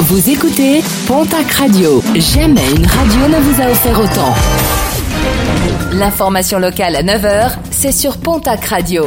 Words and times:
Vous 0.00 0.28
écoutez 0.28 0.82
Pontac 1.06 1.50
Radio. 1.52 2.02
Jamais 2.14 2.68
une 2.76 2.84
radio 2.86 3.28
ne 3.28 3.40
vous 3.40 3.62
a 3.62 3.70
offert 3.70 3.98
autant. 3.98 4.34
L'information 5.92 6.58
locale 6.58 6.96
à 6.96 7.02
9h, 7.02 7.52
c'est 7.70 7.92
sur 7.92 8.18
Pontac 8.18 8.64
Radio. 8.66 9.06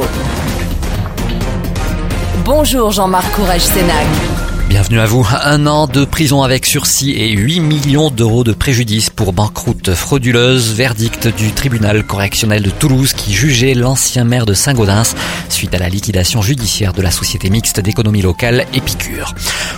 Bonjour 2.44 2.90
Jean-Marc 2.90 3.30
Courage 3.32 3.60
Sénac. 3.60 4.06
Bienvenue 4.68 5.00
à 5.00 5.06
vous. 5.06 5.26
Un 5.44 5.66
an 5.66 5.86
de 5.86 6.04
prison 6.04 6.42
avec 6.42 6.66
sursis 6.66 7.12
et 7.12 7.30
8 7.32 7.60
millions 7.60 8.10
d'euros 8.10 8.44
de 8.44 8.52
préjudice 8.52 9.08
pour 9.08 9.32
banqueroute 9.32 9.94
frauduleuse. 9.94 10.74
Verdict 10.74 11.28
du 11.28 11.52
tribunal 11.52 12.04
correctionnel 12.04 12.62
de 12.62 12.70
Toulouse 12.70 13.14
qui 13.14 13.32
jugeait 13.32 13.72
l'ancien 13.74 14.24
maire 14.24 14.44
de 14.46 14.52
Saint-Gaudens 14.52 15.14
suite 15.48 15.74
à 15.74 15.78
la 15.78 15.88
liquidation 15.88 16.42
judiciaire 16.42 16.92
de 16.92 17.00
la 17.02 17.10
société 17.10 17.48
mixte 17.48 17.80
d'économie 17.80 18.20
locale 18.22 18.66
Épicure. 18.74 19.34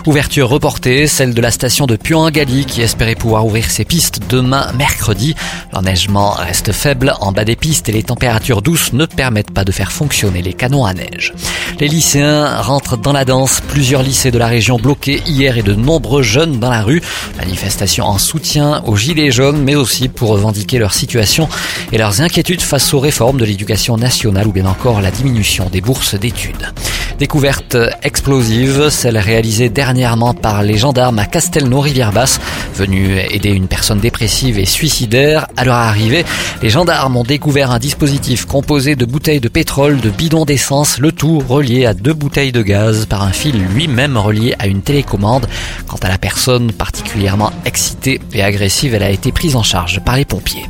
Ouverture 0.06 0.48
reportée, 0.48 1.06
celle 1.06 1.34
de 1.34 1.40
la 1.42 1.50
station 1.50 1.86
de 1.86 1.94
Puangali 1.94 2.64
qui 2.64 2.80
espérait 2.80 3.14
pouvoir 3.14 3.44
ouvrir 3.44 3.70
ses 3.70 3.84
pistes 3.84 4.20
demain 4.30 4.72
mercredi. 4.72 5.34
L'enneigement 5.74 6.30
reste 6.30 6.72
faible 6.72 7.14
en 7.20 7.32
bas 7.32 7.44
des 7.44 7.54
pistes 7.54 7.88
et 7.90 7.92
les 7.92 8.02
températures 8.02 8.62
douces 8.62 8.94
ne 8.94 9.04
permettent 9.04 9.50
pas 9.50 9.64
de 9.64 9.72
faire 9.72 9.92
fonctionner 9.92 10.40
les 10.40 10.54
canons 10.54 10.86
à 10.86 10.94
neige. 10.94 11.34
Les 11.80 11.88
lycéens 11.88 12.60
rentrent 12.62 12.96
dans 12.96 13.12
la 13.12 13.26
danse. 13.26 13.60
Plusieurs 13.68 14.02
lycées 14.02 14.30
de 14.30 14.38
la 14.38 14.46
région 14.46 14.78
bloqués 14.78 15.22
hier 15.26 15.58
et 15.58 15.62
de 15.62 15.74
nombreux 15.74 16.22
jeunes 16.22 16.58
dans 16.58 16.70
la 16.70 16.82
rue. 16.82 17.02
Manifestation 17.38 18.06
en 18.06 18.16
soutien 18.16 18.82
aux 18.86 18.96
Gilets 18.96 19.30
jaunes, 19.30 19.62
mais 19.62 19.74
aussi 19.74 20.08
pour 20.08 20.30
revendiquer 20.30 20.78
leur 20.78 20.94
situation 20.94 21.46
et 21.92 21.98
leurs 21.98 22.22
inquiétudes 22.22 22.62
face 22.62 22.94
aux 22.94 23.00
réformes 23.00 23.38
de 23.38 23.44
l'éducation 23.44 23.98
nationale 23.98 24.46
ou 24.46 24.52
bien 24.52 24.66
encore 24.66 25.02
la 25.02 25.10
diminution 25.10 25.68
des 25.70 25.82
bourses 25.82 26.14
d'études. 26.14 26.72
Découverte 27.20 27.76
explosive, 28.02 28.88
celle 28.88 29.18
réalisée 29.18 29.68
dernièrement 29.68 30.32
par 30.32 30.62
les 30.62 30.78
gendarmes 30.78 31.18
à 31.18 31.26
Castelnau-Rivière-Basse, 31.26 32.40
venus 32.74 33.20
aider 33.30 33.50
une 33.50 33.68
personne 33.68 34.00
dépressive 34.00 34.58
et 34.58 34.64
suicidaire. 34.64 35.46
À 35.54 35.66
leur 35.66 35.74
arrivée, 35.74 36.24
les 36.62 36.70
gendarmes 36.70 37.18
ont 37.18 37.22
découvert 37.22 37.72
un 37.72 37.78
dispositif 37.78 38.46
composé 38.46 38.96
de 38.96 39.04
bouteilles 39.04 39.38
de 39.38 39.50
pétrole, 39.50 40.00
de 40.00 40.08
bidons 40.08 40.46
d'essence, 40.46 40.96
le 40.96 41.12
tout 41.12 41.40
relié 41.46 41.84
à 41.84 41.92
deux 41.92 42.14
bouteilles 42.14 42.52
de 42.52 42.62
gaz 42.62 43.04
par 43.04 43.22
un 43.22 43.32
fil 43.32 43.62
lui-même 43.74 44.16
relié 44.16 44.54
à 44.58 44.66
une 44.66 44.80
télécommande. 44.80 45.46
Quant 45.88 45.98
à 46.00 46.08
la 46.08 46.16
personne 46.16 46.72
particulièrement 46.72 47.52
excitée 47.66 48.18
et 48.32 48.42
agressive, 48.42 48.94
elle 48.94 49.02
a 49.02 49.10
été 49.10 49.30
prise 49.30 49.56
en 49.56 49.62
charge 49.62 50.00
par 50.00 50.16
les 50.16 50.24
pompiers. 50.24 50.64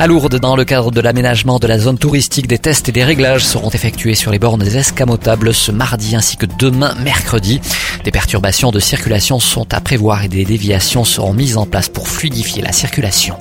À 0.00 0.06
Lourdes, 0.06 0.38
dans 0.38 0.54
le 0.54 0.64
cadre 0.64 0.92
de 0.92 1.00
l'aménagement 1.00 1.58
de 1.58 1.66
la 1.66 1.76
zone 1.76 1.98
touristique, 1.98 2.46
des 2.46 2.60
tests 2.60 2.88
et 2.88 2.92
des 2.92 3.02
réglages 3.02 3.44
seront 3.44 3.70
effectués 3.70 4.14
sur 4.14 4.30
les 4.30 4.38
bornes 4.38 4.62
escamotables 4.62 5.52
ce 5.52 5.72
mardi 5.72 6.14
ainsi 6.14 6.36
que 6.36 6.46
demain 6.46 6.94
mercredi. 7.02 7.60
Des 8.04 8.12
perturbations 8.12 8.70
de 8.70 8.78
circulation 8.78 9.40
sont 9.40 9.74
à 9.74 9.80
prévoir 9.80 10.22
et 10.22 10.28
des 10.28 10.44
déviations 10.44 11.02
seront 11.02 11.34
mises 11.34 11.56
en 11.56 11.66
place 11.66 11.88
pour 11.88 12.06
fluidifier 12.06 12.62
la 12.62 12.70
circulation. 12.70 13.34